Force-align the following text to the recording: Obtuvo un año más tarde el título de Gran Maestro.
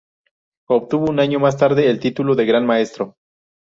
Obtuvo 0.67 1.05
un 1.11 1.19
año 1.19 1.39
más 1.39 1.57
tarde 1.57 1.87
el 1.87 1.99
título 1.99 2.33
de 2.33 2.47
Gran 2.47 2.65
Maestro. 2.65 3.17